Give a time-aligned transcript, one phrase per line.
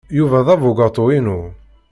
[0.17, 1.41] Yuba d abugaṭu-inu.